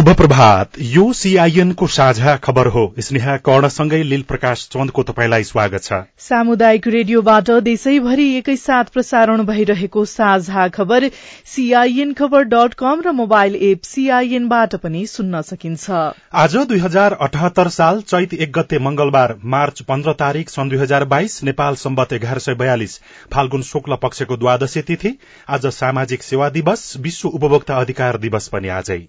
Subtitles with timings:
[0.00, 5.82] शुभ प्रभात। यो सीआईएन को साझा खबर हो। स्नेहा कर्णसँगै लील प्रकाश चन्दको तपाईँलाई स्वागत
[5.82, 11.08] छ। सामुदायिक रेडियोबाट देशैभरि एकैसाथ प्रसारण भइरहेको साझा खबर
[11.46, 15.90] सीआईएन खबर डट कम र मोबाइल एप सीआईएनबाट पनि सुन्न सकिन्छ।
[16.34, 21.04] आज दुई हजार अठहत्तर साल चैत एक गते मंगलबार मार्च पन्ध्र तारीक सन् दुई हजार
[21.12, 22.98] बाइस नेपाल सम्बत एघार सय बयालिस
[23.34, 25.16] फाल्गुन शुक्ल पक्षको द्वादशी तिथि
[25.50, 29.00] आज सामाजिक सेवा दिवस विश्व उपभोक्ता अधिकार दिवस पनि आजै।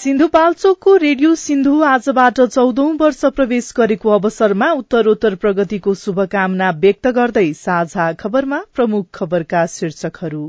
[0.00, 8.06] सिन्धुपाल्चोकको रेडियो सिन्धु आजबाट चौधौं वर्ष प्रवेश गरेको अवसरमा उत्तरोत्तर प्रगतिको शुभकामना व्यक्त गर्दै साझा
[8.22, 10.44] खबरमा प्रमुख खबरका शीर्षकहरू।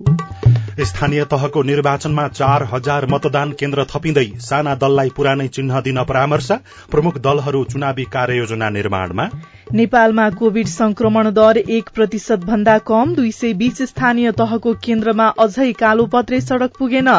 [0.79, 6.51] स्थानीय तहको निर्वाचनमा चार हजार मतदान केन्द्र थपिँदै साना दललाई पुरानै चिन्ह दिन परामर्श
[6.91, 9.25] प्रमुख दलहरू चुनावी कार्ययोजना निर्माणमा।
[9.73, 15.71] नेपालमा कोविड संक्रमण दर एक प्रतिशत भन्दा कम दुई सय बीस स्थानीय तहको केन्द्रमा अझै
[15.73, 17.09] कालोपत्रे सड़क पुगेन।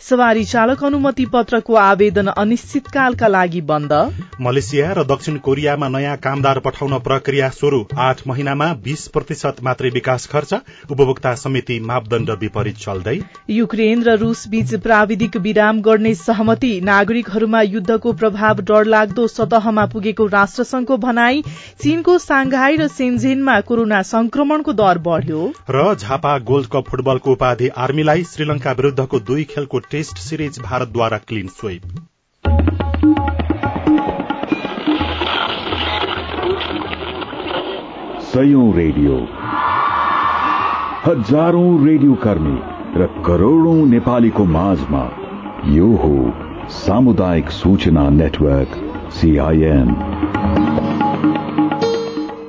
[0.00, 3.92] सवारी चालक अनुमति पत्रको आवेदन अनिश्चितकालका लागि बन्द।
[4.40, 10.26] मलेसिया र दक्षिण कोरियामा नयाँ कामदार पठाउन प्रक्रिया शुरू आठ महिनामा बीस प्रतिशत मात्रै विकास
[10.26, 10.54] खर्च
[10.90, 13.18] उपभोक्ता समिति मापदण्ड विपरीत चल्दै
[13.50, 20.96] युक्रेन र रूस बीच प्राविधिक विराम गर्ने सहमति नागरिकहरूमा युद्धको प्रभाव डरलाग्दो सतहमा पुगेको राष्ट्रसंघको
[20.98, 21.42] भनाई
[21.82, 28.24] चीनको सांघाई र सेन्जेनमा कोरोना संक्रमणको दर बढ़्यो। र झापा गोल्ड कप फुटबलको उपाधि आर्मीलाई
[28.24, 31.82] श्रीलंका विरूद्धको दुई खेलको टेस्ट सिरिज भारतद्वारा क्लिन स्वीप।
[38.32, 39.16] सयौं रेडियो।
[41.06, 45.02] हजारौं रेडियो कर्मी। र करोड़ौं नेपालीको माझमा
[45.66, 46.16] यो हो
[46.70, 48.74] सामुदायिक सूचना नेटवर्क
[49.12, 49.94] सीआईएन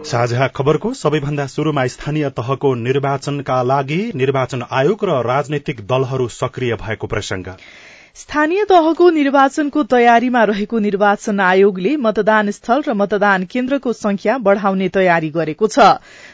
[0.06, 7.08] साझा खबरको सबैभन्दा शुरूमा स्थानीय तहको निर्वाचनका लागि निर्वाचन आयोग र राजनैतिक दलहरू सक्रिय भएको
[7.08, 7.52] प्रसंग
[8.16, 15.30] स्थानीय तहको निर्वाचनको तयारीमा रहेको निर्वाचन आयोगले मतदान स्थल र मतदान केन्द्रको संख्या बढ़ाउने तयारी
[15.30, 15.80] गरेको छ।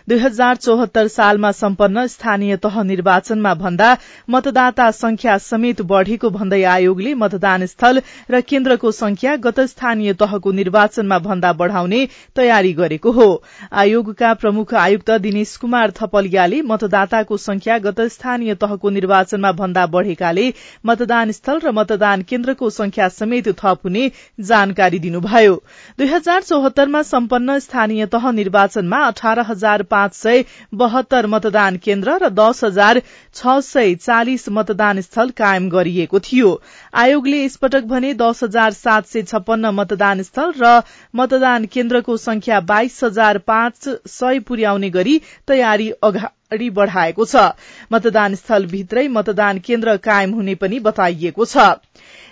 [0.09, 3.89] दुई हजार चौहत्तर सालमा सम्पन्न स्थानीय तह निर्वाचनमा भन्दा
[4.29, 11.19] मतदाता संख्या समेत बढ़ेको भन्दै आयोगले मतदान स्थल र केन्द्रको संख्या गत स्थानीय तहको निर्वाचनमा
[11.25, 11.99] भन्दा बढ़ाउने
[12.35, 13.27] तयारी गरेको हो।
[13.73, 20.47] आयोगका प्रमुख आयुक्त दिनेश कुमार थपलियाले मतदाताको संख्या गत स्थानीय तहको निर्वाचनमा भन्दा बढ़ेकाले
[20.85, 24.07] मतदान स्थल र मतदान केन्द्रको संख्या समेत थप हुने
[24.47, 25.53] जानकारी दिनुभयो।
[25.99, 30.43] दुई हजार चौहत्तरमा सम्पन्न स्थानीय तह निर्वाचनमा अठार हजार पाँच सय
[30.75, 33.01] बहत्तर मतदान केन्द्र र दस हजार
[33.35, 36.51] छ सय चालिस मतदान स्थल कायम गरिएको थियो।
[36.95, 40.71] आयोगले यसपटक भने दस हजार सात सय छप्पन्न मतदान स्थल र
[41.13, 47.49] मतदान केन्द्रको संख्या बाइस हजार पाँच सय पुर्याउने गरी तयारी अगाडि बढ़ाएको छ।
[47.91, 51.69] मतदान स्थलभित्रै मतदान केन्द्र कायम हुने पनि बताइएको छ।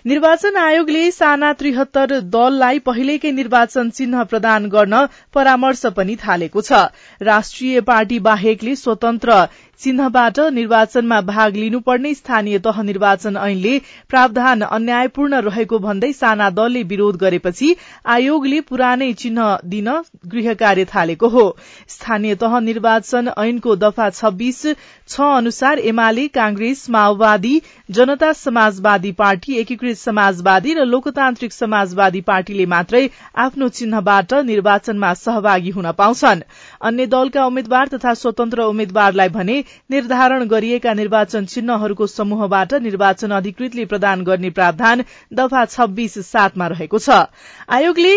[0.07, 4.99] निर्वाचन आयोगले साना त्रिहत्तर दललाई पहिलेकै निर्वाचन चिन्ह प्रदान गर्न
[5.33, 6.79] परामर्श पनि थालेको छ।
[7.21, 9.39] राष्ट्रिय पार्टी बाहेकले स्वतन्त्र
[9.81, 13.77] चिन्हबाट निर्वाचनमा भाग लिनुपर्ने स्थानीय तह निर्वाचन ऐनले
[14.09, 17.75] प्रावधान अन्यायपूर्ण रहेको भन्दै साना दलले विरोध गरेपछि
[18.13, 19.89] आयोगले पुरानै चिन्ह दिन
[20.27, 21.45] गृह कार्य थालेको हो।
[21.89, 24.61] स्थानीय तह निर्वाचन ऐनको दफा छब्बीस
[25.09, 27.53] छ अनुसार एमाले कांग्रेस माओवादी
[27.91, 33.03] जनता समाजवादी पार्टी एकीकृत समाजवादी र लोकतान्त्रिक समाजवादी पार्टीले मात्रै
[33.45, 36.43] आफ्नो चिन्हबाट निर्वाचनमा सहभागी हुन पाउँछन्।
[36.81, 44.23] अन्य दलका उम्मेद्वार तथा स्वतन्त्र उम्मेद्वारलाई भने निर्धारण गरिएका निर्वाचन चिन्हहरूको समूहबाट निर्वाचन अधिकृतले प्रदान
[44.23, 45.03] गर्ने प्रावधान
[45.33, 47.23] दफा छब्बीस सातमा रहेको छ।
[47.69, 48.15] आयोगले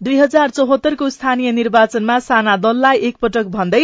[0.00, 3.80] दुई हजार चौहत्तरको स्थानीय निर्वाचनमा साना दललाई एकपटक भन्दै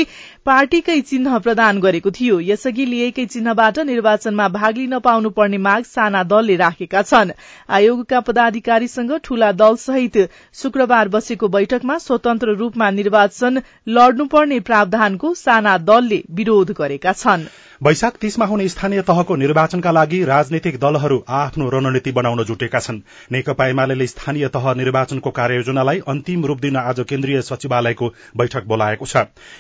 [0.47, 6.23] पार्टीकै चिन्ह प्रदान गरेको थियो। यसअघि लिएकै चिन्हबाट निर्वाचनमा भाग लिन पाउनु पर्ने माग साना
[6.25, 7.35] दलले राखेका छन्।
[7.71, 10.17] आयोगका पदाधिकारीसँग ठूला दल सहित
[10.55, 18.45] शुक्रबार बसेको बैठकमा स्वतन्त्र रूपमा निर्वाचन लड्नुपर्ने प्रावधानको साना दलले विरोध गरेका छनृ। वैशाख तीसमा
[18.47, 23.01] हुने स्थानीय तहको निर्वाचनका लागि राजनीतिक दलहरू आफ्नो रणनीति बनाउन जुटेका छन्।
[23.33, 29.17] नेकपा एमाले स्थानीय तह निर्वाचनको कार्ययोजनालाई अन्तिम रूप दिन आज केन्द्रीय सचिवालयको बैठक बोलाएको छ।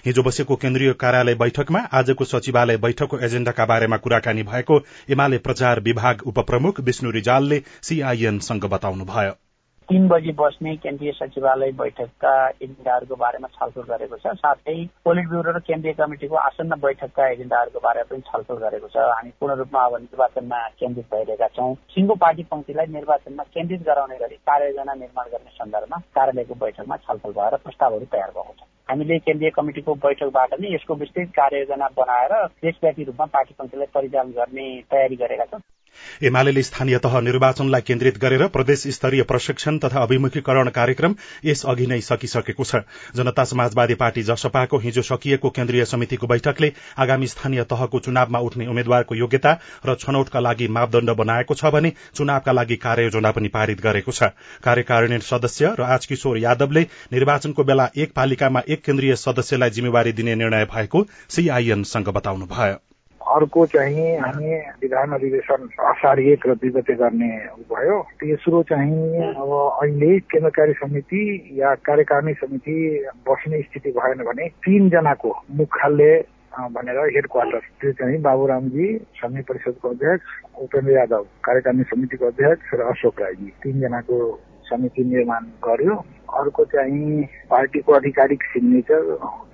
[0.06, 6.22] हिजो बसेको केन्द्रीय कार्यालय बैठकमा आजको सचिवालय बैठकको एजेण्डाका बारेमा कुराकानी भएको एमाले प्रचार विभाग
[6.26, 9.45] उपप्रमुख विष्णु रिजालले सीआईएनसँग बताउनुभयो।
[9.88, 14.74] तीन बजी बस्ने केन्द्रीय सचिवालय बैठकका एजेन्डाहरूको बारेमा छलफल गरेको छ। साथै
[15.06, 19.54] पोलिट ब्युरो र केन्द्रीय कमिटिको आसन्न बैठकका एजेन्डाहरूको बारेमा पनि छलफल गरेको छ। हामी पूर्ण
[19.62, 25.26] रूपमा अब निर्वाचनमा केन्द्रित भइरहेका छौँ। सिङ्गो पार्टी पङ्क्तिलाई निर्वाचनमा केन्द्रित गराउने गरी कार्ययोजना निर्माण
[25.30, 30.74] गर्ने सन्दर्भमा कार्यालयको बैठकमा छलफल भएर प्रस्तावहरू तयार भएको छ। हामीले केन्द्रीय कमिटिको बैठकबाट नै
[30.74, 32.34] यसको विस्तृत कार्ययोजना बनाएर
[32.66, 35.62] देशव्यापी रूपमा पार्टी पङ्क्तिलाई परिचालन गर्ने तयारी गरेका छौँ।
[36.22, 41.14] एमाले स्थानीय तह निर्वाचनलाई केन्द्रित गरेर प्रदेश स्तरीय प्रशिक्षण तथा अभिमुखीकरण कार्यक्रम
[41.44, 42.82] यस अघि नै सकिसकेको छ।
[43.16, 49.14] जनता समाजवादी पार्टी जसपाको हिजो सकिएको केन्द्रीय समितिको बैठकले आगामी स्थानीय तहको चुनावमा उठ्ने उम्मेद्वारको
[49.14, 49.52] योग्यता
[49.86, 54.32] र छनौटका लागि मापदण्ड बनाएको छ भने चुनावका लागि कार्ययोजना पनि पारित गरेको छ।
[54.62, 56.82] कार्यकारिणी सदस्य र आजकिशोर यादवले
[57.12, 62.95] निर्वाचनको बेला एक पालिकामा एक केन्द्रीय सदस्यलाई जिम्मेवारी दिने निर्णय भएको सीआईएनसँग बताउनुभयो।
[63.26, 67.30] अर्को चाहिँ हामी विधान अधिवेशन असार एक र दुई गते गर्ने
[67.66, 69.50] भयो। तेस्रो चाहिँ अब
[69.82, 71.22] अहिले केन्द्रकारी समिति
[71.58, 72.76] या कार्यकारिणी समिति
[73.26, 76.14] बस्ने स्थिति भएन भने तिनजनाको मुख्यालय
[76.72, 78.86] भनेर हेड क्वार्टर त्यो चाहिँ बाबुरामजी
[79.18, 80.26] संघीय परिषदको अध्यक्ष
[80.62, 84.16] उपेन्द्र यादव कार्यकारिणी समितिको अध्यक्ष र अशोक राईजी तिनजनाको
[84.70, 85.94] समिति निर्माण गर्यो।
[86.38, 89.02] अर्को चाहिँ पार्टीको आधिकारिक सिग्नेचर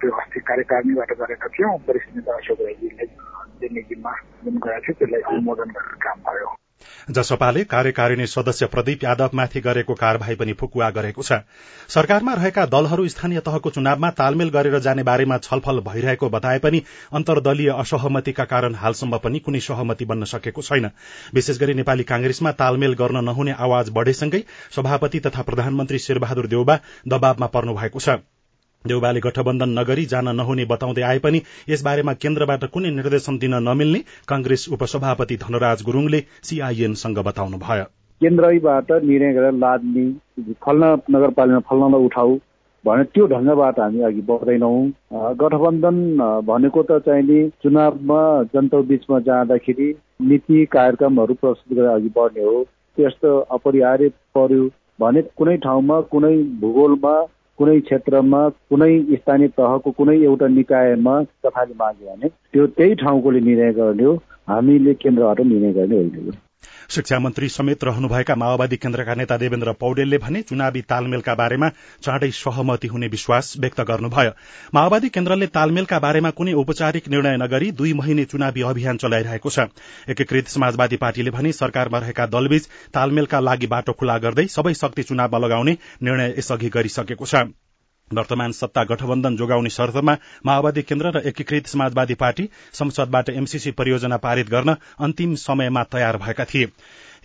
[0.00, 3.06] त्यो अस्ति कार्यकारिणीबाट गरेका थियौँ वरिष्ठ नेता अशोक राईजीले।
[3.62, 5.22] जुन गएको थियो
[6.02, 6.56] काम भयो
[7.10, 11.38] जसपाले कार्यकारिणी सदस्य प्रदीप यादवमाथि गरेको कार्यवाही पनि फुकुवा गरेको छ।
[11.88, 16.82] सरकारमा रहेका दलहरू स्थानीय तहको चुनावमा तालमेल गरेर जाने बारेमा छलफल भइरहेको बताए पनि
[17.12, 20.90] अन्तर्दलीय असहमतिका कारण हालसम्म पनि कुनै सहमति बन्न सकेको छैन।
[21.34, 24.44] विशेष गरी नेपाली कांग्रेसमा तालमेल गर्न नहुने आवाज बढ़ेसँगै
[24.76, 26.78] सभापति तथा प्रधानमन्त्री शेरबहादुर देउबा
[27.08, 28.18] दबावमा पर्नु भएको छ।
[28.86, 33.98] देउबाले गठबन्धन नगरी जान नहुने बताउँदै आए पनि यसबारेमा केन्द्रबाट कुनै निर्देशन दिन नमिल्ने
[34.28, 37.84] कंग्रेस उपसभापति धनराज गुरूङले सीआईएनसँग बताउनुभयो।
[38.20, 40.06] केन्द्रबाट निर्णय गरेर लाद्ने
[40.64, 42.34] फल्न नगरपालिका फल्नलाई उठाउ
[42.84, 44.78] भने त्यो ढङ्गबाट हामी अघि बढ्दैनौँ।
[45.40, 45.98] गठबन्धन
[46.46, 48.20] भनेको त चाहिने चुनावमा
[48.54, 49.88] जनता बीचमा जाँदाखेरि
[50.30, 52.62] नीति कार्यक्रमहरू प्रस्तुत गरेर अघि बढ्ने हो।
[52.98, 54.64] त्यस्तो अपरिहार्य पर्यो
[55.00, 57.14] भने कुनै ठाउँमा कुनै भूगोलमा
[57.62, 58.38] कुनै क्षेत्रमा
[58.70, 64.14] कुनै स्थानीय तहको कुनै एउटा निकायमा सफारी माग्यो भने त्यो त्यही ठाउँकोले निर्णय गर्ने हो।
[64.48, 66.32] हामीले केन्द्रबाट निर्णय गर्ने होइन
[66.90, 71.68] शिक्षा मन्त्री समेत रहनुभएका माओवादी केन्द्रका नेता देवेन्द्र पौडेलले भने चुनावी तालमेलका बारेमा
[72.02, 74.32] चाँडै सहमति हुने विश्वास व्यक्त गर्नुभयो।
[74.74, 79.66] माओवादी केन्द्रले तालमेलका बारेमा कुनै औपचारिक निर्णय नगरी दुई महिने चुनावी अभियान चलाइरहेको छ।
[80.08, 85.44] एकीकृत समाजवादी पार्टीले भने सरकारमा रहेका दलबीच तालमेलका लागि बाटो खुला गर्दै सबै शक्ति चुनावमा
[85.46, 87.48] लगाउने निर्णय यसअघि गरिसकेको छ।
[88.12, 90.16] वर्तमान सत्ता गठबन्धन जोगाउने शर्तमा
[90.46, 96.44] माओवादी केन्द्र र एकीकृत समाजवादी पार्टी संसदबाट एमसीसी परियोजना पारित गर्न अन्तिम समयमा तयार भएका
[96.44, 96.68] थिए।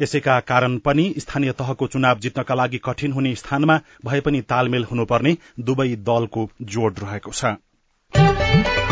[0.01, 5.37] यसैका कारण पनि स्थानीय तहको चुनाव जित्नका लागि कठिन हुने स्थानमा भए पनि तालमेल हुनुपर्ने
[5.59, 8.86] दुवै दलको जोड़ रहेको छ।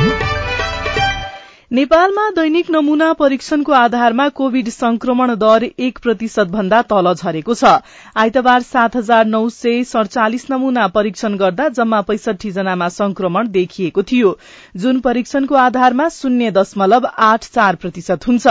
[1.75, 7.72] नेपालमा दैनिक नमूना परीक्षणको आधारमा कोविड संक्रमण दर एक प्रतिशत भन्दा तल झरेको छ।
[8.16, 14.31] आइतबार सात हजार नौ सय सड़चालिस नमूना परीक्षण गर्दा जम्मा पैंसठी जनामा संक्रमण देखिएको थियो।
[14.75, 18.47] जुन परीक्षणको आधारमा शून्य दशमलव आठ चार प्रतिशत हुन्छ।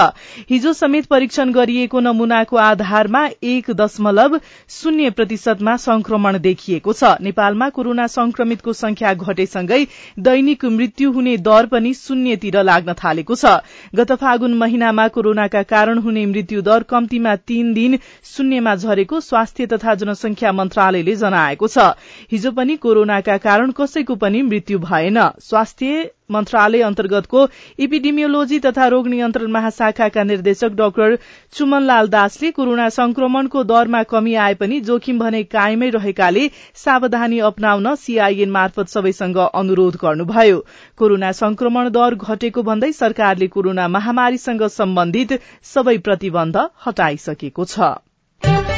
[0.50, 4.36] हिजो समेत परीक्षण गरिएको नमूनाको आधारमा एक दशमलव
[4.70, 9.82] शून्य प्रतिशतमा संक्रमण देखिएको छ। नेपालमा कोरोना संक्रमितको संख्या घटेसँगै
[10.20, 13.60] दैनिक मृत्यु हुने दर पनि शून्यतिर लाग्न थालेको छ।
[13.94, 19.94] गत फागुन महिनामा कोरोनाका कारण हुने मृत्यु दर कम्तीमा तीन दिन शून्यमा झरेको स्वास्थ्य तथा
[19.94, 21.92] जनसंख्या मन्त्रालयले जनाएको छ।
[22.32, 27.40] हिजो पनि कोरोनाका कारण कसैको पनि मृत्यु भएन। स्वास्थ्य मन्त्रालय अन्तर्गतको
[27.78, 31.16] इपिडिमियोलोजी तथा रोग नियन्त्रण महाशाखाका निर्देशक डाक्टर
[31.52, 36.46] चुमनलाल दासले कोरोना संक्रमणको दरमा कमी आए पनि जोखिम भने कायमै रहेकाले
[36.84, 40.64] सावधानी अप्नाउन सीआईएन मार्फत सबैसँग अनुरोध गर्नुभयो।
[40.98, 45.38] कोरोना संक्रमण दर घटेको भन्दै सरकारले कोरोना महामारीसँग सम्बन्धित
[45.74, 48.73] सबै प्रतिबन्ध हटाइसकेको छ।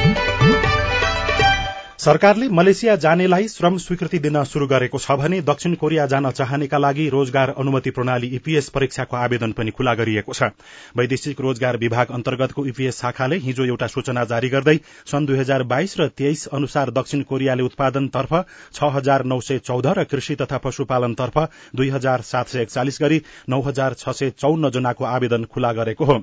[1.98, 7.08] सरकारले मलेसिया जानेलाई श्रम स्वीकृति दिन शुरू गरेको छ भने दक्षिण कोरिया जान चाहनेका लागि
[7.08, 10.50] रोजगार अनुमति प्रणाली ईपीएस परीक्षाको आवेदन पनि खुला गरिएको छ।
[10.96, 14.76] वैदेशिक रोजगार विभाग अन्तर्गतको ईपीएस शाखाले हिजो एउटा सूचना जारी गर्दै
[15.06, 18.38] सन् दुई हजार बाइस र तेइस अनुसार दक्षिण कोरियाले उत्पादनतर्फ
[18.74, 21.38] छ हजार नौ सय चौध र कृषि तथा पशुपालनतर्फ
[21.76, 26.04] दुई हजार सात सय एकचालिस गरी नौ हजार छ सय चौन्न जनाको आवेदन खुला गरेको
[26.04, 26.22] हो।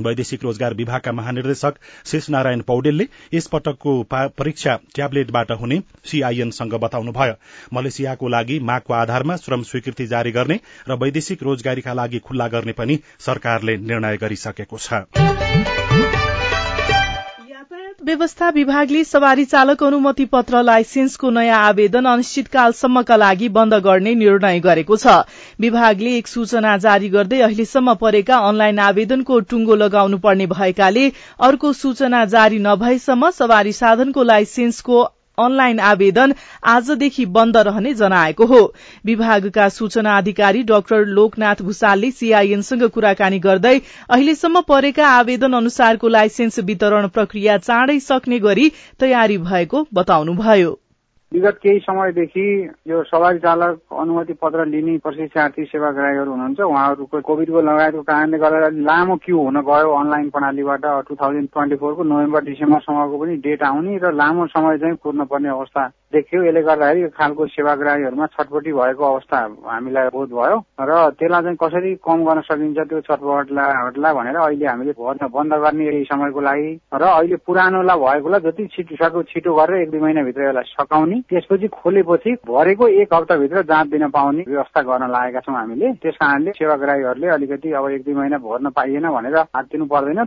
[0.00, 1.74] वैदेशिक रोजगार विभागका महानिर्देशक
[2.06, 7.34] शेष नारायण पौडेलले यस पटकको परीक्षा ट्याब्लेटबाट हुने सीआईएनसँग बताउनुभयो।
[7.74, 12.98] मलेसियाको लागि मागको आधारमा श्रम स्वीकृति जारी गर्ने र वैदेशिक रोजगारीका लागि खुल्ला गर्ने पनि
[13.20, 15.85] सरकारले निर्णय गरिसकेको छ।
[18.06, 24.96] व्यवस्था विभागले सवारी चालक अनुमति पत्र लाइसेन्सको नयाँ आवेदन अनिश्चितकालसम्मका लागि बन्द गर्ने निर्णय गरेको
[24.96, 25.14] छ।
[25.60, 31.10] विभागले एक सूचना जारी गर्दै अहिलेसम्म परेका अनलाइन आवेदनको टुंगो लगाउनु पर्ने भएकाले
[31.40, 35.02] अर्को सूचना जारी नभएसम्म सवारी साधनको लाइसेन्सको
[35.38, 36.34] अनलाइन आवेदन
[36.66, 38.60] आजदेखि बन्द रहने जनाएको हो।
[39.04, 43.76] विभागका सूचना अधिकारी डाक्टर लोकनाथ भूषालले सीआईएनसँग कुराकानी गर्दै
[44.08, 50.78] अहिलेसम्म परेका आवेदन अनुसारको लाइसेन्स वितरण प्रक्रिया चाँडै सक्ने गरी तयारी भएको बताउनुभयो।
[51.32, 52.42] विगत केही समयदेखि
[52.88, 59.16] यो सवारी चालक अनुमति पत्र लिने प्रशिक्षार्थी सेवाग्राहीहरू हुनुहुन्छ। उहाँहरूको कोभिडको लगायतको कारणले गर्दा लामो
[59.24, 64.12] क्यू हुन गयो अनलाइन प्रणालीबाट। टु थाउजन्ड ट्वेन्टी फोरको नोभेम्बर डिसेम्बरसम्मको पनि डेट आउने र
[64.14, 65.82] लामो समय चाहिँ कुर्नुपर्ने अवस्था
[66.16, 71.58] देखियो। यसले गर्दाखेरि यो खालको सेवाग्राहीहरूमा छटपटी भएको अवस्था हामीलाई बोध भयो। र त्यसलाई चाहिँ
[71.62, 74.92] कसरी कम गर्न सकिन्छ त्यो छटपटलाई भनेर अहिले हामीले
[75.36, 80.00] बन्द गर्ने समयको लागि। र अहिले पुरानोलाई भएकोलाई जति छिटो सक्यो छिटो गरेर एक दुई
[80.00, 85.56] महिनाभित्र यसलाई सकाउने त्यसपछि खोलेपछि भरेको एक हप्ताभित्र जाँच दिन पाउने व्यवस्था गर्न लागेका छौँ
[85.56, 90.24] हामीले। त्यस कारणले सेवाग्राहीहरूले अलिकति अब एक दुई महिना भर्न पाइएन भनेर हात दिनु पर्दैन।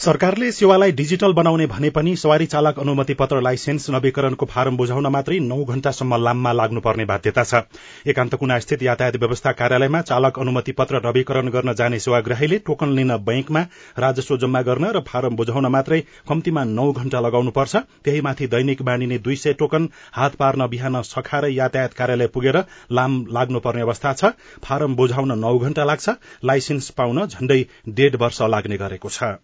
[0.00, 5.38] सरकारले सेवालाई डिजिटल बनाउने भने पनि सवारी चालक अनुमति पत्र लाइसेन्स नवीकरणको फारम बुझाउन मात्रै
[5.40, 7.62] नौ घण्टासम्म लाममा लाग्नुपर्ने बाध्यता छ।
[8.06, 13.62] एकान्तकुना स्थित यातायात व्यवस्था कार्यालयमा चालक अनुमति पत्र नवीकरण गर्न जाने सेवाग्राहीले टोकन लिन बैंकमा
[13.98, 19.18] राजस्व जम्मा गर्न र फारम बुझाउन मात्रै कम्तीमा नौ घण्टा लगाउनुपर्छ। त्यही माथि दैनिक बाँडिने
[19.18, 22.62] दुई सय टोकन हात पार्न बिहान सखारै यातायात कार्यालय पुगेर
[22.92, 26.08] लाम लाग्नुपर्ने अवस्था छ। फारम बुझाउन नौ घण्टा लाग्छ।
[26.44, 27.62] लाइसेन्स पाउन झण्डै
[27.92, 29.36] डेढ वर्ष लाग्ने गरेको छ।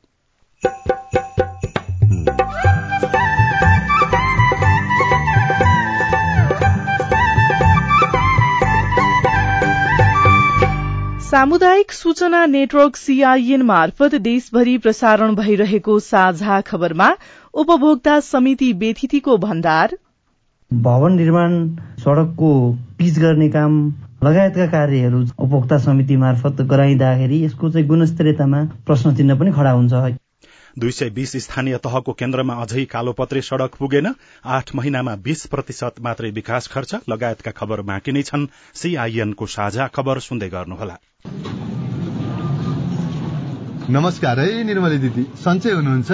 [11.35, 17.11] सामुदायिक सूचना नेटवर्क सीआईएन मार्फत देशभरि प्रसारण भइरहेको साझा खबरमा
[17.55, 19.97] उपभोक्ता समिति बेथितिको भण्डार।
[20.73, 21.69] भवन निर्माण
[21.99, 23.95] सड़कको पिच गर्ने काम
[24.25, 29.93] लगायतका कार्यहरू उपभोक्ता समिति मार्फत गराइँदाखेरि यसको चाहिँ गुणस्तरीयतामा प्रश्न चिन्ह पनि खड़ा हुन्छ।
[30.79, 34.15] दुई सय बीस स्थानीय तहको केन्द्रमा अझै कालोपत्रे सड़क पुगेन।
[34.45, 40.19] आठ महिनामा बीस प्रतिशत मात्रै विकास खर्च लगायतका खबर बाँकी नै छन्। सीआईएनको साझा खबर
[40.19, 40.97] सुन्दै गर्नुहोला।
[43.91, 46.11] नमस्कार है निर्मली दिदी। सन्चै हुनुहुन्छ?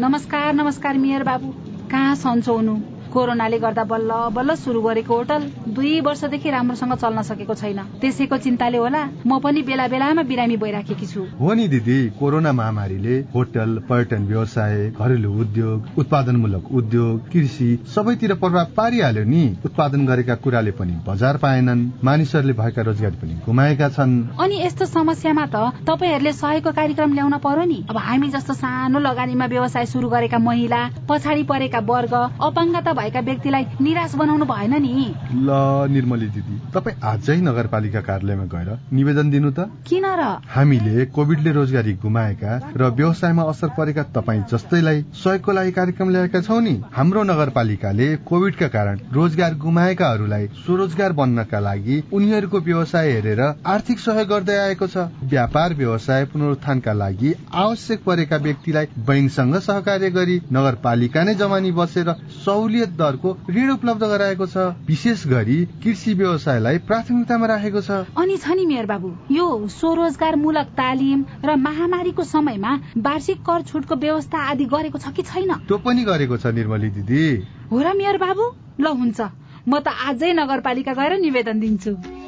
[0.00, 1.54] नमस्कार नमस्कार मेयर बाबु।
[1.90, 2.95] कहाँ सन्चो हुनु?
[3.16, 5.42] कोरोनाले गर्दा बल्ल बल्ल सुरु गरेको होटल
[5.76, 11.06] दुई वर्षदेखि राम्रोसँग चल्न सकेको छैन। त्यसैको चिन्ताले होला म पनि बेला बेलामा बिरामी भइराखेकी
[11.06, 18.34] छु। हो नि दिदी कोरोना महामारीले होटल पर्यटन व्यवसाय घरेलु उद्योग उत्पादनमूलक उद्योग कृषि सबैतिर
[18.42, 24.14] प्रभाव पारिहाल्यो नि। उत्पादन गरेका कुराले पनि बजार पाएनन् मानिसहरूले भएका रोजगारी पनि गुमाएका छन्।
[24.40, 25.56] अनि यस्तो समस्यामा त
[25.88, 30.80] तपाईँहरूले सहयोगको कार्यक्रम ल्याउन पर्यो नि। अब हामी जस्तो सानो लगानीमा व्यवसाय सुरु गरेका महिला
[31.08, 32.14] पछाडि परेका वर्ग
[32.46, 35.50] अपाङ्गता भएका व्यक्तिलाई निराश बनाउनु भएन नि। ल
[35.94, 40.22] निर्मली दिदी तपाईँ आजै नगरपालिका कार्यालयमा गएर निवेदन दिनु त। किन र?
[40.50, 46.58] हामीले कोविडले रोजगारी गुमाएका र व्यवसायमा असर परेका तपाईँ जस्तैलाई सहयोगको लागि कार्यक्रम ल्याएका छौ
[46.58, 54.28] नि। हाम्रो नगरपालिकाले कोविडका कारण रोजगार गुमाएकाहरूलाई स्वरोजगार बन्नका लागि उनीहरूको व्यवसाय हेरेर आर्थिक सहयोग
[54.28, 61.34] गर्दै आएको छ। व्यापार व्यवसाय पुनरुत्थानका लागि आवश्यक परेका व्यक्तिलाई बैंकसँग सहकार्य गरी नगरपालिका नै
[61.36, 67.90] जमानी बसेर सहुलियत दरको ऋण उपलब्ध गराएको छ। विशेष गरी कृषि व्यवसायलाई प्राथमिकतामा राखेको छ।
[68.16, 73.94] अनि छ नि मेयर बाबु यो स्वरोजगार मूलक तालिम र महामारीको समयमा वार्षिक कर छुटको
[73.96, 75.52] व्यवस्था आदि गरेको छ कि छैन?
[75.68, 77.24] त्यो पनि गरेको छ निर्मली दिदी।
[77.70, 78.44] हो र मेयर बाबु?
[78.80, 79.20] ल हुन्छ
[79.68, 82.25] म त आजै नगरपालिका गएर निवेदन दिन्छु।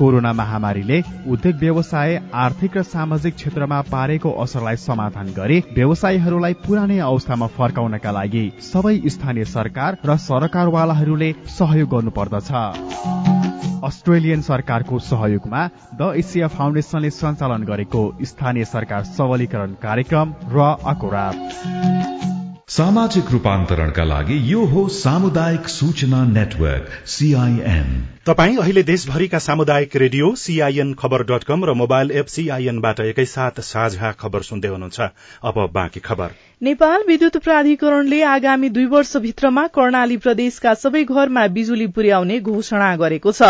[0.00, 7.46] कोरोना महामारीले उद्योग व्यवसाय आर्थिक र सामाजिक क्षेत्रमा पारेको असरलाई समाधान गरी व्यवसायीहरूलाई पुरानै अवस्थामा
[7.56, 12.50] फर्काउनका लागि सबै स्थानीय सरकार र सरकारवालाहरूले सहयोग गर्नुपर्दछ।
[13.88, 15.62] अस्ट्रेलियन सरकारको सहयोगमा
[16.00, 21.34] द एसिया फाउन्डेसनले सञ्चालन गरेको स्थानीय सरकार सबलीकरण कार्यक्रम र अकोराब
[22.70, 27.88] सामाजिक रूपान्तरणका लागि यो हो सामुदायिक सूचना नेटवर्क सीआईएन
[28.30, 34.10] तपाई अहिले देशभरिका सामुदायिक radio CIN Khabar dot com र मोबाइल एप सीआईएनबाट एकैसाथ साझा
[34.20, 35.00] खबर सुन्दै हुनुहुन्छ।
[35.44, 42.38] अब बाँकी खबर। नेपाल विद्युत प्राधिकरणले आगामी दुई वर्षभित्रमा कर्णाली प्रदेशका सबै घरमा बिजुली पुर्याउने
[42.40, 43.42] घोषणा गरेको छ।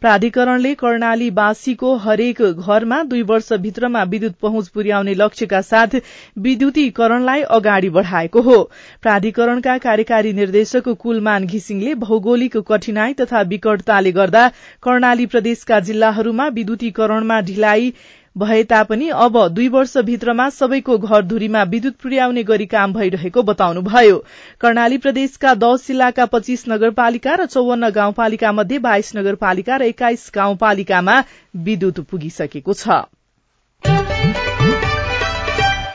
[0.00, 5.98] प्राधिकरणले कर्णालीवासीको हरेक घरमा दुई वर्षभित्रमा विद्युत पहुँच पुर्याउने लक्ष्यका साथ
[6.38, 8.58] विद्युतीकरणलाई अगाडि बढ़ाएको हो।
[9.02, 14.48] प्राधिकरणका कार्यकारी निर्देशक कुलमान घिसिङले भौगोलिक कठिनाई तथा विकटताले गर्दा
[14.82, 17.92] कर्णाली प्रदेशका जिल्लाहरूमा विद्युतीकरणमा ढिलाइ
[18.36, 24.16] भए तापनि अब दुई वर्षभित्रमा सबैको घरधुरीमा विद्युत पुर्याउने गरी काम भइरहेको बताउनुभयो।
[24.60, 31.22] कर्णाली प्रदेशका दश जिल्लाका पच्चीस नगरपालिका र चौवन्न गाउँपालिका मध्ये बाइस नगरपालिका र एक्काइस गाउँपालिकामा
[31.68, 33.02] विद्युत पुगिसकेको छ।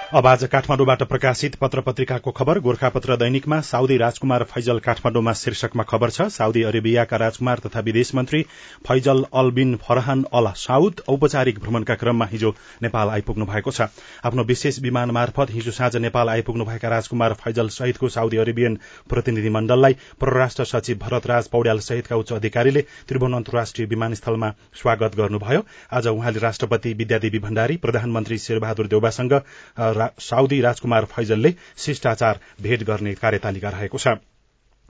[0.08, 6.10] अब आज काठमाडौँबाट प्रकाशित पत्र पत्रिकाको खबर गोर्खापत्र दैनिकमा साउदी राजकुमार फैजल काठमाडौँमा शीर्षकमा खबर
[6.10, 8.42] छ। साउदी अरेबियाका राजकुमार तथा विदेश मन्त्री
[8.88, 13.88] Faisal al bin Farhan al Saud औपचारिक भ्रमणका क्रममा हिजो नेपाल आइपुग्नु भएको छ।
[14.24, 19.96] आफ्नो विशेष विमान मार्फत हिजो साँझ नेपाल आइपुग्नुभएका राजकुमार फैजल सहितको साउदी अरेबियन प्रतिनिधि मण्डललाई
[20.22, 26.94] परराष्ट्र सचिव भरतराज पौड्याल सहितका उच्च अधिकारीले त्रिभुवन अन्तर्राष्ट्रिय विमानस्थलमा स्वागत गर्नुभयो। आज उहाँले राष्ट्रपति
[26.96, 29.40] विद्यादेवी भण्डारी प्रधानमन्त्री शेरबहादुर देउबासँग
[30.20, 34.08] साउदी राजकुमार फैजलले शिष्टाचार भेट गर्ने कार्यतालिका रहेको छ।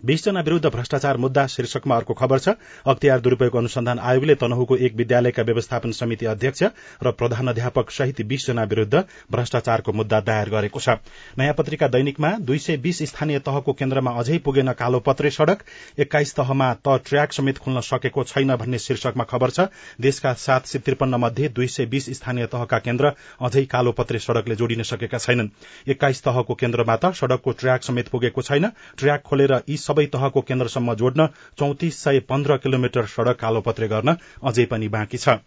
[0.04, 2.50] बीसजना विरूद्ध भ्रष्टाचार मुद्दा शीर्षकमा अर्को खबर छ।
[2.86, 6.64] अख्तियार दुरूपयोग अनुसन्धान आयोगले तनहुको एक विद्यालयका व्यवस्थापन समिति अध्यक्ष
[7.04, 11.02] र प्रधान अध्यापक सहित बीसजना विरूद्ध भ्रष्टाचारको मुद्दा दायर गरेको छ।
[11.38, 15.64] नयाँ पत्रिका दैनिकमा दुई सय बीस स्थानीय तहको केन्द्रमा अझै पुगेन कालोपत्रे सड़क।
[15.98, 19.68] एक्काइस तहमा त ट्र्याक समेत खुल्न सकेको छैन भन्ने शीर्षकमा खबर छ।
[20.00, 24.84] देशका सात सय त्रिपन्न मध्ये दुई सय बीस स्थानीय तहका केन्द्र अझै कालोपत्रे सड़कले जोडिन
[24.86, 25.50] सकेका छैनन्।
[25.90, 30.96] एक्काइस तहको केन्द्रमा त सड़कको ट्र्याक समेत पुगेको छैन। ट्र्याक खोलेर यी सबै तहको केन्द्रसम्म
[30.96, 31.30] जोड्न
[31.60, 35.40] चौतिस सय पन्ध्र किलोमिटर सड़क कालोपत्रे गर्न अझै पनि बाँकी छ।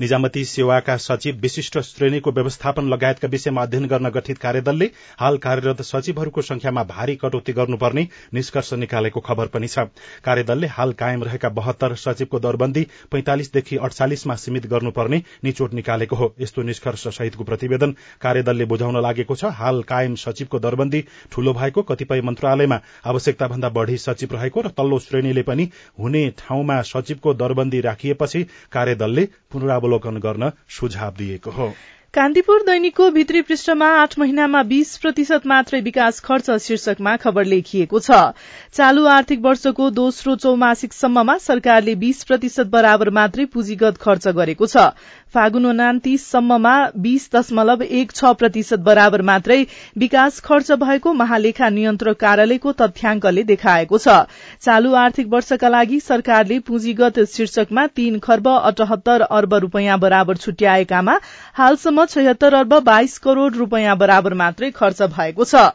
[0.00, 6.42] निजामती सेवाका सचिव विशिष्ट श्रेणीको व्यवस्थापन लगायतका विषयमा अध्ययन गर्न गठित कार्यदलले हाल कार्यरत सचिवहरूको
[6.42, 9.78] संख्यामा भारी कटौती गर्नुपर्ने निष्कर्ष निकालेको खबर पनि छ।
[10.24, 16.62] कार्यदलले हाल कायम रहेका बहत्तर सचिवको दरबन्दी पैंतालिसदेखि अडचालिसमा सीमित गर्नुपर्ने निचोट निकालेको हो। यस्तो
[16.62, 22.80] निष्कर्ष सहितको प्रतिवेदन कार्यदलले बुझाउन लागेको छ। हाल कायम सचिवको दरबन्दी ठूलो भएको कतिपय मन्त्रालयमा
[23.06, 25.68] आवश्यकता भन्दा बढ़ी सचिव रहेको र तल्लो श्रेणीले पनि
[25.98, 31.72] हुने ठाउँमा सचिवको दरबन्दी राखिएपछि कार्यदलले पुनरा अवलोकन गर्न सुझाव दिएको हो।
[32.14, 38.18] कान्तिपुर दैनिकको भित्री पृष्ठमा आठ महिनामा बीस प्रतिशत मात्रै विकास खर्च शीर्षकमा खबर लेखिएको छ।
[38.72, 44.76] चालू आर्थिक वर्षको दोस्रो चौमासिकसम्ममा सरकारले बीस प्रतिशत बराबर मात्रै पुँजीगत खर्च गरेको छ।
[45.34, 49.56] फागुन उनातिससम्ममा बीस दशमलव एक छ प्रतिशत बराबर मात्रै
[49.98, 54.16] विकास खर्च भएको महालेखा नियन्त्रक कार्यालयको तथ्याङ्कले देखाएको छ।
[54.62, 61.18] चालू आर्थिक वर्षका लागि सरकारले पुँजीगत शीर्षकमा तीन खर्ब अठहत्तर अर्ब रूपियाँ बराबर छुट्याएकामा
[61.54, 65.68] हालसम्म छयत्तर अर्ब बाइस करोड़ रूपियाँ बराबर मात्रै खर्च भएको छ।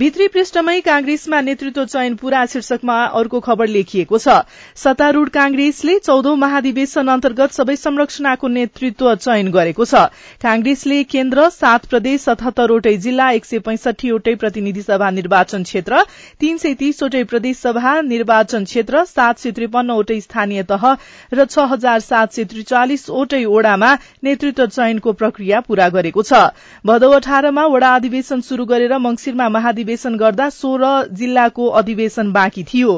[0.00, 4.36] भित्री पृष्ठमै कांग्रेसमा नेतृत्व चयन पूरा शीर्षकमा अर्को खबर लेखिएको छ।
[4.82, 10.00] सत्तारूढ़ कांग्रेसले चौधौं महाधिवेशन अन्तर्गत सबै संरचनाको नेतृत्व चयन गरेको छ।
[10.40, 16.00] कांग्रेसले केन्द्र सात प्रदेश सतहत्तरवटै जिल्ला एक सय पैंसठीवटै प्रतिनिधि सभा निर्वाचन क्षेत्र
[16.40, 20.88] तीन सय तीसवटै प्रदेश सभा निर्वाचन क्षेत्र सात सय त्रिपन्नवटै स्थानीय तह
[21.34, 23.92] र छ हजार सात सय त्रिचालिसवटै ओडामा
[24.24, 26.42] नेतृत्व चयनको प्रक्रिया पूरा गरेको छ।
[26.86, 30.88] भदौ अठारमा वडा अधिवेशन शुरू गरेर मंगिरमा महाधिवेशन अधिवेशन गर्दा सोह्र
[31.20, 32.92] जिल्लाको अधिवेशन बाँकी थियो।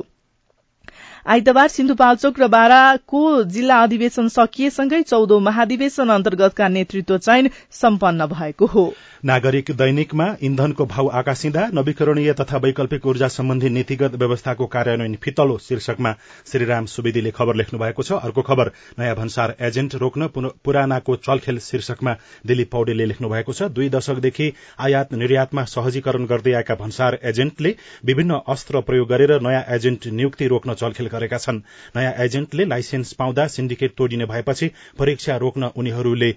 [1.26, 8.82] आइतबार सिन्धुपाल्चोक र बाराको जिल्ला अधिवेशन सकिएसँगै चौधौं महाधिवेशन अन्तर्गतका नेतृत्व चयन सम्पन्न भएको हो।
[9.24, 16.12] नागरिक दैनिकमा इन्धनको भाव आकाशिँदा नवीकरणीय तथा वैकल्पिक ऊर्जा सम्बन्धी नीतिगत व्यवस्थाको कार्यान्वयन फितलो शीर्षकमा
[16.52, 20.28] श्रीराम सुवेदीले खबर लेख्नु भएको छ। अर्को खबर नयाँ भन्सार एजेन्ट रोक्न
[20.64, 26.74] पुरानाको चलखेल शीर्षकमा दिलीप पौडेलले लेख्नु भएको छ। दुई दशकदेखि आयात निर्यातमा सहजीकरण गर्दै आएका
[26.82, 31.62] भन्सार एजेन्टले विभिन्न अस्त्र प्रयोग गरेर नयाँ एजेन्ट नियुक्ति रोक्न चलखेल गरेका छन्।
[31.96, 36.30] नयाँ एजेन्टले लाइसेन्स पाउँदा सिन्डिकेट तोडिने भएपछि परीक्षा रोक्न उनीहरूले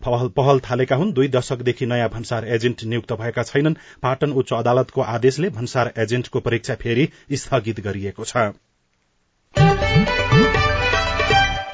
[0.00, 5.48] पहल थालेका हुन्। दुई दशकदेखि नयाँ भन्सार एजेन्ट नियुक्त भएका छैनन्। पाटन उच्च अदालतको आदेशले
[5.50, 8.52] भन्सार एजेन्टको परीक्षा फेरि स्थगित गरिएको छ।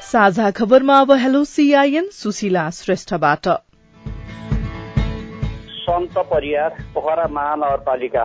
[0.05, 3.47] साझा खबरमा अब hello C I N Sushila श्रेष्ठबाट।
[5.85, 8.23] Sant Pariyar Pokhara महानगरपालिका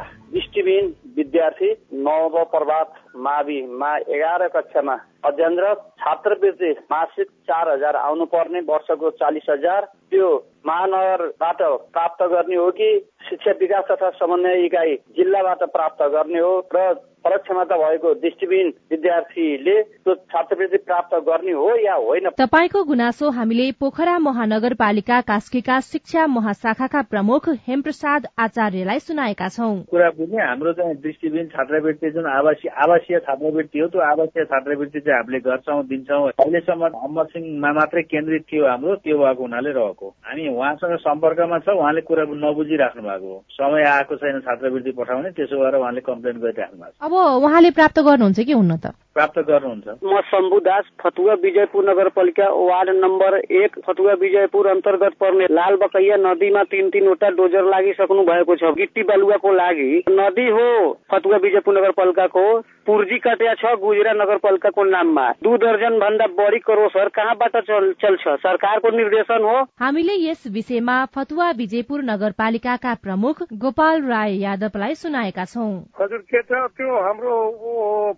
[1.16, 1.70] विद्यार्थी
[2.00, 9.84] नव प्रभात माविमा एघार कक्षामा अध्ययनरत छात्रवृत्ति मासिक चार हजार आउनु पर्ने वर्षको चालिस हजार
[10.10, 10.28] त्यो
[10.66, 12.88] महानगरबाट प्राप्त गर्ने हो कि
[13.28, 16.92] शिक्षा विकास तथा समन्वय इकाइ जिल्लाबाट प्राप्त गर्ने हो र
[17.24, 22.28] परीक्षामा भएको दृष्टिबिन विद्यार्थीले त्यो छात्रवृत्ति प्राप्त गर्ने हो या होइन?
[22.38, 30.42] तपाईँको गुनासो हामीले पोखरा महानगरपालिका कास्कीका शिक्षा महाशाखाका प्रमुख हेमप्रसाद आचार्यलाई सुनाएका छौं। कुरा बुझ्ने
[30.42, 35.82] हाम्रो चाहिँ दृष्टिबिन छात्रवृत्ति जुन आवासीय आवासीय छात्रवृत्ति हो त्यो आवासीय छात्रवृत्ति चाहिँ हामीले गर्छौँ
[35.86, 41.58] दिन्छौँ। अहिलेसम्म अमर सिंहमा मात्रै केन्द्रित थियो हाम्रो त्यो भएको हुनाले रहेको। हामी उहाँसँग सम्पर्कमा
[41.58, 46.36] छ उहाँले कुरा नबुझिराख्नु भएको हो। समय आएको छैन छात्रवृत्ति पठाउने त्यसो भएर उहाँले कम्प्लेन
[46.40, 48.94] गरिराख्नु भएको अब उहाँले प्राप्त गर्नुहुन्छ कि हुन्न त?
[49.10, 55.46] प्राप्त गर्नुहुन्छ। म शम्भु दास फतुवा विजयपुर नगरपालिका वार्ड नम्बर एक फतुवा विजयपुर अन्तर्गत पर्ने
[55.50, 60.66] लाल बकैया नदीमा तीन तीनवटा डोजर लागिसक्नु भएको छ। गिट्टी बालुवाको लागि नदी हो
[61.10, 62.44] फतुवा विजयपुर नगरपालिकाको
[62.86, 68.24] पुर्जी कटिया छ गुजरा नगरपालिकाको नाममा। दू दर्जन भन्दा बढी करोसर कहाँबाट चल्छ?
[68.46, 75.74] सरकारको निर्देशन हो। हामीले यस विषयमा फतुवा विजयपुर नगरपालिकाका प्रमुख गोपाल राय यादवलाई सुनाएका छौँ।
[76.00, 76.52] हजुर के छ?
[76.78, 77.34] त्यो हाम्रो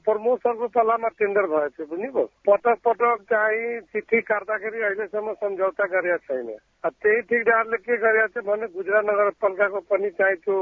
[0.06, 6.48] प्रमोसनको तलामा टेन्डर थियो बुझ्नुभयो पटक पटक चाहिँ चिठी काट्दाखेरि अहिलेसम्म सम्झौता गरेका छैन।
[6.82, 10.56] त्यही ठिकदारले के गरेका छ भने गुजरात नगरपालिकाको पनि चाहिँ त्यो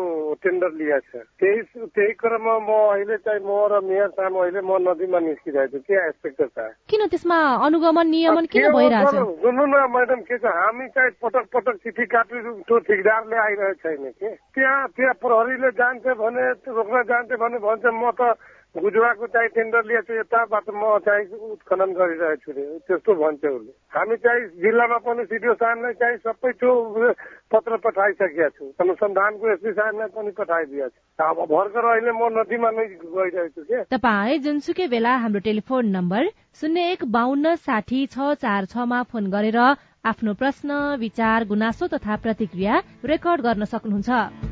[0.45, 4.77] टेन्डर लिएको छ। त्यही त्यही क्रममा म अहिले चाहिँ म र मेयर साहब अहिले म
[4.85, 6.59] नदीमा निस्किरहेको छु। के एस्पेक्ट छ
[6.93, 9.17] किन त्यसमा अनुगमन नियमन किन भइरहेछ?
[9.41, 10.45] सुन्नु न म्याडम के छ?
[10.45, 12.37] हामी चाहिँ पटक पटक चिठी काटि
[12.69, 18.10] त्यो ठिकदारले आइरहेको छैन कि। त्यहाँ त्यहाँ प्रहरीले जान्छ भने रोक्न जान्छ भने भन्छ म
[18.18, 18.35] त
[18.70, 22.51] गुजुवाको चाहिँ टेन्डर लिएको छु यताबाट म चाहिँ उत्खनन गरिरहेको छु
[22.87, 26.73] त्यस्तो भन्छ उसले। हामी चाहिँ जिल्लामा पनि सिडिओ साहबलाई चाहिँ सबै त्यो
[27.51, 32.87] पत्र पठाइसकेका छु। अनुसन्धानको एसपी साहबलाई पनि पठाइदिएको छु। अब भर्खर अहिले म नदीमा नै
[33.11, 33.83] गइरहेको छु के?
[33.90, 36.23] तपाईँ जुनसुकै बेला हाम्रो टेलिफोन नम्बर
[36.62, 40.70] शून्य एक बान्न साठी छ चार छमा फोन गरेर आफ्नो प्रश्न
[41.03, 44.50] विचार गुनासो तथा प्रतिक्रिया रेकर्ड गर्न सक्नुहुन्छ।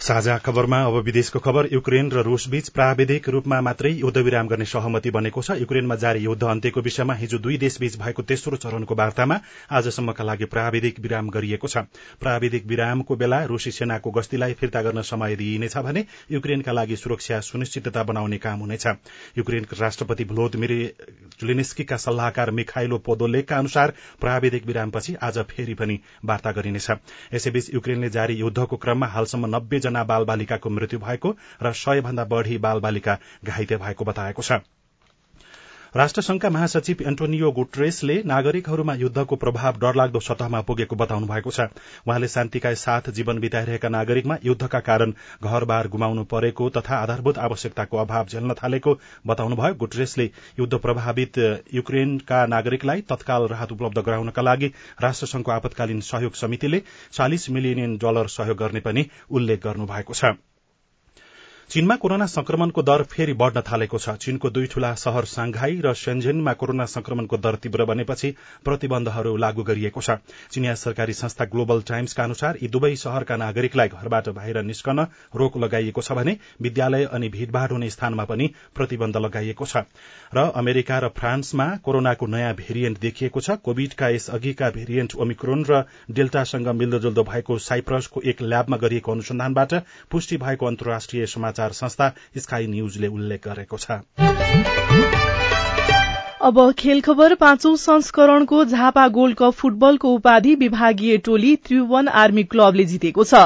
[0.00, 5.10] साझा खबरमा अब विदेशको खबर युक्रेन र रूस बीच प्राविधिक रूपमा मात्रै युद्धविराम गर्ने सहमति
[5.10, 9.38] बनेको छ। युक्रेनमा जारी युद्ध अन्त्यको विषयमा हिजो दुई देशबीच भएको तेस्रो चरणको वार्तामा
[9.72, 11.88] आजसम्मका लागि प्राविधिक विराम गरिएको छ।
[12.20, 18.02] प्राविधिक विरामको बेला रूसी सेनाको गस्तीलाई फिर्ता गर्न समय दिइनेछ भने युक्रेनका लागि सुरक्षा सुनिश्चितता
[18.04, 18.86] बनाउने काम हुनेछ।
[19.38, 20.76] युक्रेनका राष्ट्रपति भ्लोदमिर
[21.40, 26.90] जुलिनिस्कीका सल्लाहकार मिखाइलो पोदोलेकका अनुसार प्राविधिक विरामपछि आज फेरि पनि वार्ता गरिनेछ।
[27.34, 32.24] यसैबीच युक्रेनले जारी युद्धको क्रममा हालसम्म नब्बे जना बाल बालिकाको मृत्यु भएको र सय भन्दा
[32.30, 34.64] बढ़ी बाल बालिका घाइते भएको बताएको छ।
[35.96, 41.60] राष्ट्रसंघका महासचिव एन्टोनियो गुट्रेसले नागरिकहरूमा युद्धको प्रभाव डरलाग्दो सतहमा पुगेको बताउनु भएको छ।
[42.04, 48.26] उहाँले शान्तिका साथ जीवन बिताइरहेका नागरिकमा युद्धका कारण घरबार गुमाउनु परेको तथा आधारभूत आवश्यकताको अभाव
[48.26, 48.94] झेल्न थालेको
[49.26, 51.38] बताउनुभयो। गुट्रेसले युद्ध प्रभावित
[51.74, 56.82] युक्रेनका नागरिकलाई तत्काल राहत उपलब्ध गराउनका लागि राष्ट्रसंघको आपतकालीन सहयोग समितिले
[57.12, 60.36] चालिस मिलियन डलर सहयोग गर्ने पनि उल्लेख गर्नु भएको छ।
[61.70, 66.52] चीनमा कोरोना संक्रमणको दर फेरि बढ़न थालेको छ। चीनको दुई ठूला शहर सांघाई र सेन्जेनमा
[66.54, 68.30] कोरोना संक्रमणको दर तीव्र बनेपछि
[68.64, 74.28] प्रतिबन्धहरू लागू गरिएको छ। चिनिया सरकारी संस्था ग्लोबल टाइम्सका अनुसार यी दुवै शहरका नागरिकलाई घरबाट
[74.38, 79.82] बाहिर निस्कन रोक लगाइएको छ भने विद्यालय अनि भीड़भाड़ हुने स्थानमा पनि प्रतिबन्ध लगाइएको छ।
[80.32, 85.82] र अमेरिका र फ्रान्समा कोरोनाको नयाँ भेरिएन्ट देखिएको छ। कोविडका यस अघिका भेरिएन्ट ओमिक्रोन र
[86.12, 89.74] डेल्टासँग मिल्दोजुल्दो भएको साइप्रसको एक ल्याबमा गरिएको अनुसन्धानबाट
[90.10, 95.25] पुष्टि भएको अन्तर्राष्ट्रिय समाचार समाचार संस्था स्काई न्यूजले उल्लेख गरेको छ।
[96.46, 102.84] अब खेल खबर पाँचौं संस्करणको झापा गोल्ड कप फुटबलको उपाधि विभागीय टोली त्रिभुवन आर्मी क्लबले
[102.84, 103.40] जितेको छ।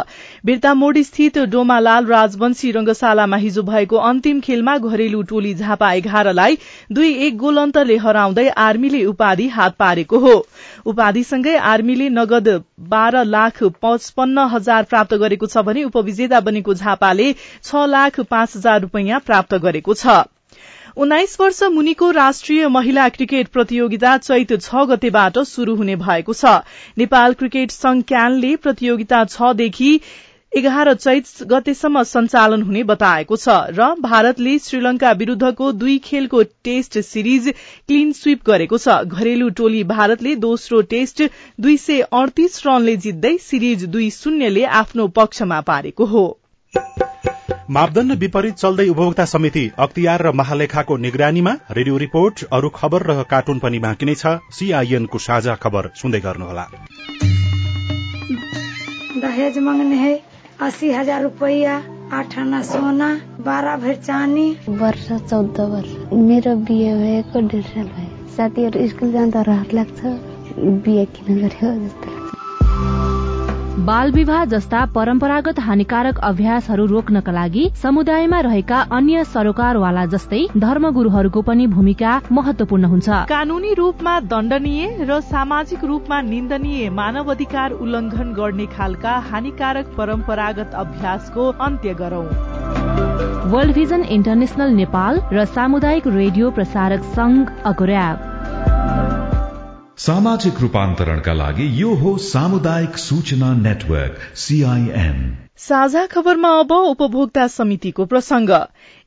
[0.44, 6.58] बिर्तामोड स्थित डोमालाल राजवंशी रंगशालामा हिजो भएको अन्तिम खेलमा घरेलु टोली झापा एघारलाई
[6.92, 10.34] दुई एक गोल अन्तरले हराउँदै आर्मीले उपाधि हात पारेको हो।
[10.86, 12.50] उपाधिसँगै आर्मीले नगद
[12.90, 18.80] बाह्र लाख पचपन्न हजार प्राप्त गरेको छ भने उपविजेता बनेको झापाले छ लाख पाँच हजार
[18.80, 20.18] रूपियाँ प्राप्त गरेको छ।
[20.96, 26.54] उन्नाइस वर्ष मुनिको राष्ट्रिय महिला क्रिकेट प्रतियोगिता चैत छ गतेबाट शुरू हुने भएको छ।
[26.98, 30.00] नेपाल क्रिकेट संघ क्यानले प्रतियोगिता छदेखि
[30.52, 37.48] एघार चैत गतेसम्म सञ्चालन हुने बताएको छ र भारतले श्रीलंका विरूद्धको दुई खेलको टेस्ट सिरिज
[37.52, 41.22] क्लीन स्वीप गरेको छ। घरेलु टोली भारतले दोस्रो टेस्ट
[41.60, 46.26] दुई सय अडतीस रनले जित्दै सिरिज दुई शून्यले आफ्नो पक्षमा पारेको हो।
[47.70, 53.58] मापदण्ड विपरीत चल्दै उपभोक्ता समिति अख्तियार र महालेखाको निगरानीमा रेडियो रिपोर्ट अरू खबर र कार्टुन
[53.58, 56.64] पनि बाँकी नै छ सीआईएनको साझा खबर सुन्दै गर्नुहोला।
[59.22, 60.14] दहेज मांगने है
[60.60, 61.76] अस्सी हजार रुपया
[62.12, 64.48] आठ आना सोना बाह्र भर चानी
[64.80, 65.92] वर्ष चौध वर्ष
[66.26, 70.00] मेरो बिहे भएको डेढ साल भयो। साथीहरू स्कुल जाँदा रहर लाग्छ
[70.58, 72.19] बिहे किन गर्यो जस्तो।
[73.80, 81.66] बाल विवाह जस्ता परम्परागत हानिकारक अभ्यासहरू रोक्नका लागि समुदायमा रहेका अन्य सरोकारवाला जस्तै धर्मगुरूहरूको पनि
[81.68, 89.16] भूमिका महत्वपूर्ण हुन्छ। कानूनी रूपमा दण्डनीय र सामाजिक रूपमा निन्दनीय मानव अधिकार उल्लंघन गर्ने खालका
[89.30, 92.26] हानिकारक परम्परागत अभ्यासको अन्त्य गरौं।
[93.52, 98.28] वर्ल्ड भिजन इन्टरनेशनल नेपाल र सामुदायिक रेडियो प्रसारक संघ अगोर्याप
[100.00, 105.18] सामाजिक रूपान्तरणका लागि यो हो सामुदायिक सूचना नेटवर्क सीआईएन
[105.56, 108.50] साझा खबरमा अब उपभोक्ता समितिको प्रसंग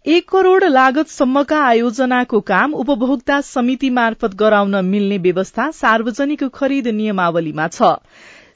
[0.05, 7.91] एक करोड़ लागतसम्मका आयोजनाको काम उपभोक्ता समिति मार्फत गराउन मिल्ने व्यवस्था सार्वजनिक खरिद नियमावलीमा छ।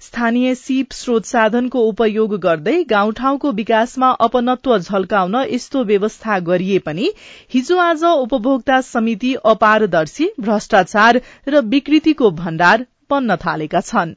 [0.01, 7.09] स्थानीय सीप स्रोत साधनको उपयोग गर्दै गाउँठाउँको विकासमा अपनत्व झल्काउन यस्तो व्यवस्था गरिए पनि
[7.53, 14.15] हिजो आज उपभोक्ता समिति अपारदर्शी भ्रष्टाचार र विकृतिको भण्डार बन्न थालेका छन्।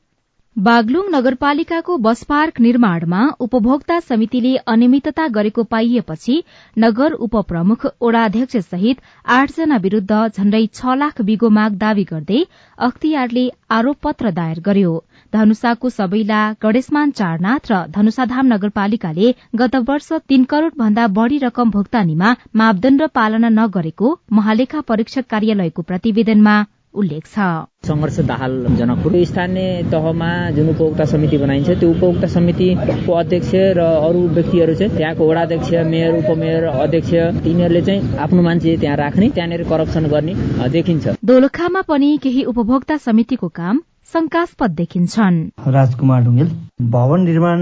[0.57, 6.43] बागलुङ नगरपालिकाको बस पार्क निर्माणमा उपभोक्ता समितिले अनियमितता गरेको पाइएपछि
[6.77, 9.01] नगर उपप्रमुख ओडाध्यक्ष सहित
[9.37, 12.43] आठजना विरूद्ध झण्डै छ लाख बिगो माग दावी गर्दै
[12.79, 14.93] अख्तियारले आरोप पत्र दायर गर्यो।
[15.35, 22.35] धनुषाको सबैला गणेशमान चारनाथ र धनुषाधाम नगरपालिकाले गत वर्ष तीन करोड़ भन्दा बढ़ी रकम भुक्तानीमा
[22.57, 26.59] मापदण्ड पालना नगरेको महालेखा परीक्षक कार्यालयको प्रतिवेदनमा
[27.01, 27.39] उल्लेख छ।
[27.87, 34.27] संघर्ष दाहाल जनकपुर स्थानीय तहमा जुन उपभोक्ता समिति बनाइन्छ त्यो उपभोक्ता समितिको अध्यक्ष र अरू
[34.29, 37.13] व्यक्तिहरू चाहिँ त्यहाँको वडाध्यक्ष मेयर उपमेयर अध्यक्ष
[37.45, 40.35] तिनीहरूले चाहिँ आफ्नो मान्छे त्यहाँ राख्ने त्यहाँनिर करप्सन गर्ने
[40.75, 45.37] देखिन्छ। दोलखामा पनि केही उपभोक्ता समितिको काम शंकास्पद देखिन्छन्।
[45.73, 46.49] राजकुमार ढुङ्गेल
[46.93, 47.61] भवन निर्माण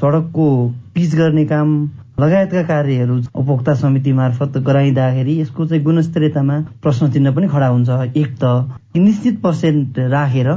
[0.00, 0.46] सड़कको
[0.94, 1.70] पिच गर्ने काम
[2.20, 8.36] लगायतका कार्यहरू उपभोक्ता समिति मार्फत गराइँदाखेरि यसको चाहिँ गुणस्तरीयतामा प्रश्न चिन्ह पनि खडा हुन्छ। एक
[8.42, 8.52] त
[8.96, 10.52] निश्चित पर्सेन्ट राखेर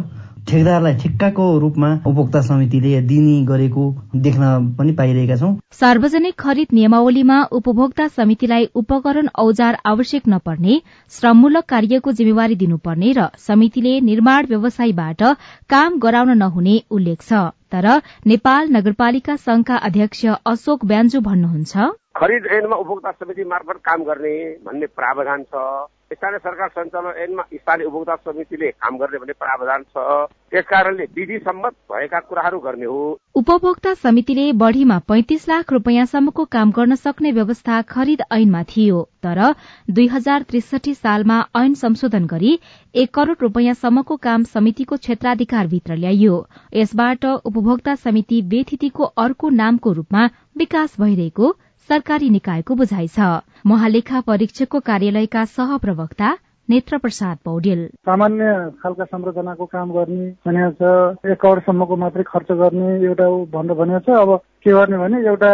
[0.50, 3.84] ठेकदारलाई ठेक्काको रूपमा उपभोक्ता समितिले दिने गरेको
[4.24, 10.82] देख्न पनि पाइरहेका छौं। सार्वजनिक खरिद नियमावलीमा उपभोक्ता समितिलाई उपकरण औजार आवश्यक नपर्ने
[11.14, 15.24] श्रममूलक कार्यको जिम्मेवारी दिनुपर्ने र समितिले निर्माण व्यवसायीबाट
[15.70, 17.88] काम गराउन नहुने उल्लेख छ। तर
[18.28, 24.34] नेपाल नगरपालिका संघका अध्यक्ष अशोक ब्यान्जु भन्नुहुन्छ खरिद ऐनमा उपभोक्ता समिति मार्फत काम गर्ने
[24.66, 25.62] भन्ने प्रावधान छ।
[26.12, 31.38] स्थानीय सरकार सञ्चालन ऐनमा स्थानीय उपभोक्ता समितिले काम गर्ने भन्ने प्रावधान छ। त्यस कारणले विधि
[31.40, 37.82] सम्मत भएका कुराहरू गर्ने हो। उपभोक्ता समितिले बढ़ीमा पैंतिस लाख रूपियाँसम्मको काम गर्न सक्ने व्यवस्था
[37.88, 39.42] खरिद ऐनमा थियो। तर
[39.90, 42.60] दुई हजार त्रिसठी सालमा ऐन संशोधन गरी
[42.96, 46.46] एक करोड़ रूपियाँसम्मको काम समितिको क्षेत्राधिकारभित्र ल्याइयो।
[46.76, 51.56] यसबाट उपभोक्ता समिति बेथितिको अर्को नामको रूपमा विकास भइरहेको
[51.90, 53.20] सरकारी निकायको बुझाइ छ।
[53.68, 56.30] महालेखा परीक्षकको कार्यालयका सहप्रवक्ता
[56.70, 58.46] नेत्र प्रसाद पौडेल। सामान्य
[58.82, 64.22] खालका संरचनाको काम गर्ने भनेको छ एक करोडसम्मको मात्रै खर्च गर्ने एउटा भनेर भनेको छ।
[64.24, 64.32] अब
[64.64, 65.52] के गर्ने भने एउटा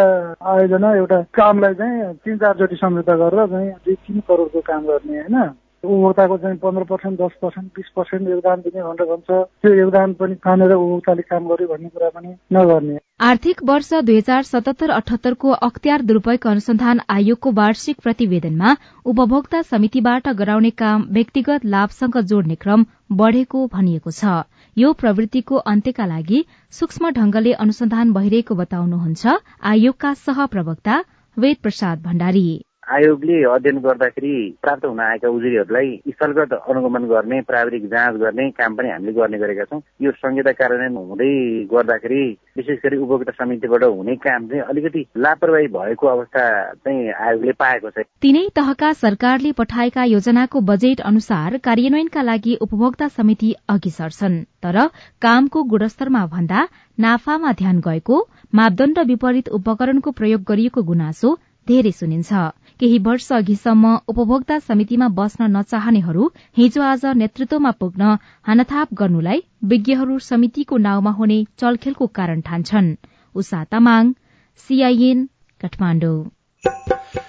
[0.54, 5.38] आयोजना एउटा कामलाई चाहिँ तिन चारचोटि सम्झौता गरेर चाहिँ दुई तिन करोडको काम गर्ने होइन?
[5.84, 9.30] उपभोक्ताको चाहिँ पन्ध्र पर्सेन्ट दस पर्सेन्ट बिस पर्सेन्ट योगदान दिने भनेर भन्छ।
[9.62, 14.44] त्यो योगदान पनि खानेर उपभोक्ताले काम गर्यो भन्ने कुरा पनि नगर्ने। आर्थिक वर्ष दुई हजार
[14.44, 18.74] सतहत्तर अठहत्तरको अख्तियार दुरूपयोग अनुसन्धान आयोगको वार्षिक प्रतिवेदनमा
[19.06, 24.38] उपभोक्ता समितिबाट गराउने काम व्यक्तिगत लाभसँग जोड्ने क्रम बढ़ेको भनिएको छ।
[24.78, 29.36] यो प्रवृत्तिको अन्त्यका लागि सूक्ष्म ढंगले अनुसन्धान भइरहेको बताउनुहुन्छ
[29.74, 31.04] आयोगका सहप्रवक्ता
[31.38, 32.48] वेद प्रसाद भण्डारी।
[32.88, 38.90] आयोगले अध्ययन गर्दाखेरि प्राप्त हुन आएका उजुरीहरूलाई स्थलगत अनुगमन गर्ने प्राविधिक जाँच गर्ने काम पनि
[38.90, 41.32] हामीले गर्ने गरेका छौँ। यो संहिता कार्यान्वयन हुँदै
[41.74, 42.22] गर्दाखेरि
[42.58, 46.44] विशेष गरी उपभोक्ता समितिबाट हुने काम चाहिँ अलिकति लापरवाही भएको अवस्था
[46.80, 53.54] चाहिँ आयोगले पाएको छ। तीनै तहका सरकारले पठाएका योजनाको बजेट अनुसार कार्यान्वयनका लागि उपभोक्ता समिति
[53.70, 54.80] अघि सर्छन् तर
[55.22, 56.64] कामको गुणस्तरमा भन्दा
[56.98, 58.22] नाफामा ध्यान गएको
[58.56, 61.36] मापदण्ड विपरीत उपकरणको प्रयोग गरिएको गुनासो
[61.68, 62.32] धेरै सुनिन्छ।
[62.80, 68.04] केही वर्ष अघिसम्म उपभोक्ता समितिमा बस्न नचाहनेहरू हिजो आज नेतृत्वमा पुग्न
[68.44, 72.96] हानथाप गर्नुलाई विज्ञहरू समितिको नाउँमा हुने चलखेलको कारण ठान्छन्।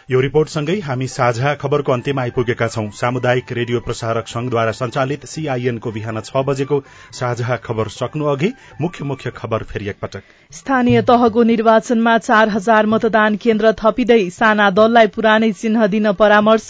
[0.08, 6.20] यो रिपोर्टसँगै हामी साझा खबरको अन्त्यमा आइपुगेका छौं। सामुदायिक रेडियो प्रसारक संघद्वारा संचालित सीआईएनको बिहान
[6.20, 6.78] छ बजेको
[7.12, 13.36] साझा खबर सक्नु अघि मुख्य मुख्य खबर फेरि एकपटक। स्थानीय तहको निर्वाचनमा चार हजार मतदान
[13.36, 16.68] केन्द्र थपिँदै साना दललाई पुरानै चिन्ह दिन परामर्श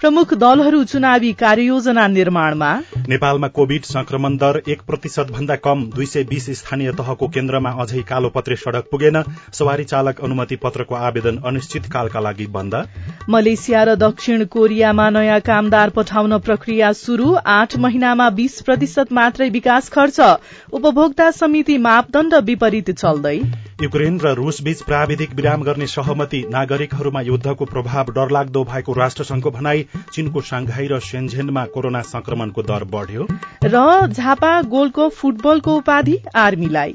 [0.00, 2.72] प्रमुख दलहरू चुनावी कार्ययोजना निर्माणमा।
[3.06, 8.02] नेपालमा कोविड संक्रमण दर एक प्रतिशत भन्दा कम दुई सय बीस स्थानीय तहको केन्द्रमा अझै
[8.10, 9.22] कालोपत्रे सड़क पुगेन।
[9.54, 12.78] सवारी चालक अनुमति पत्रको आवेदन अनिश्चितकालका लागि बन्द।
[13.28, 19.88] मलेसिया र दक्षिण कोरियामा नयाँ कामदार पठाउन प्रक्रिया शुरू आठ महिनामा बीस प्रतिशत मात्रै विकास
[19.88, 20.20] खर्च।
[20.72, 23.36] उपभोक्ता समिति मापदण्ड विपरीत चल्दै।
[23.82, 29.86] युक्रेन र रूस बीच प्राविधिक विराम गर्ने सहमति। नागरिकहरूमा युद्धको प्रभाव डरलाग्दो भएको राष्ट्रसंघको भनाई
[30.12, 33.26] चीनको सांघाई र सेन्झेनमा कोरोना संक्रमणको दर बढ़्यो।
[33.64, 36.92] र झापा गोल्डको फुटबलको उपाधि आर्मीलाई।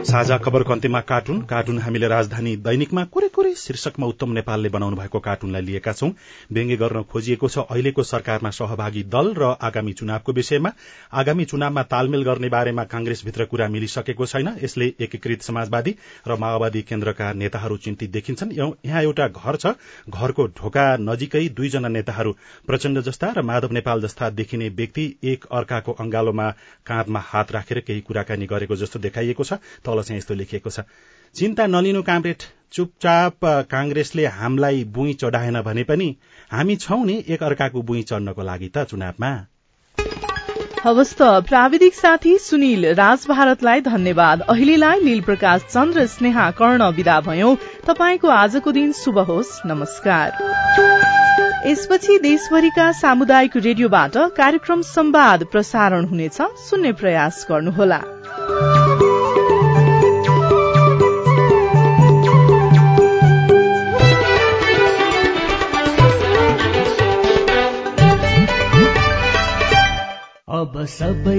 [0.00, 1.40] साझा खबरको अन्त्यमा कार्टुन?
[1.42, 6.10] कार्टुन हामीले राजधानी दैनिकमा कुरै कुरै शीर्षकमा उत्तम नेपालले बनाउनु भएको कार्टुनलाई लिएका छौं।
[6.50, 10.72] व्यङ्ग्य गर्न खोजिएको छ अहिलेको सरकारमा सहभागी दल र आगामी चुनावको विषयमा।
[11.12, 15.94] आगामी चुनावमा तालमेल गर्ने बारेमा कांग्रेसभित्र कुरा मिलिसकेको छैन। यसले एकीकृत समाजवादी
[16.28, 18.52] र माओवादी केन्द्रका नेताहरू चिन्तित देखिन्छन्।
[18.86, 19.74] यहाँ एउटा घर छ।
[20.08, 22.32] घरको ढोका नजिकै दुईजना नेताहरू
[22.66, 26.50] प्रचण्ड जस्ता र माधव नेपाल जस्ता देखिने व्यक्ति एक अर्काको अंगालोमा
[26.86, 30.86] काँधमा हात राखेर केही कुराकानी गरेको जस्तो देखाइएको छ। तल चाहिँ यस्तो लेखिएको छ।
[31.34, 36.16] चिन्ता नलिनु कामरेड चुपचाप कांग्रेसले हामीलाई बुई चढाएन भने पनि
[36.52, 39.30] हामी छौं नि एक अर्काको बुई चढ्नको लागि त चुनावमा।
[40.84, 47.20] हवस् त प्राविधिक साथी सुनिल राज भारतलाई धन्यवाद। अहिलेलाई लील प्रकाश चन्द्र स्नेहा कर्ण विदा
[47.20, 47.54] भयो।
[47.86, 50.28] तपाईँको आजको दिन शुभ होस्। नमस्कार।
[51.66, 58.00] यसपछि देशभरिका सामुदायिक रेडियोबाट कार्यक्रम संवाद प्रसारण हुनेछ। सुन्ने प्रयास गर्नुहोला।
[70.60, 71.38] अब सबै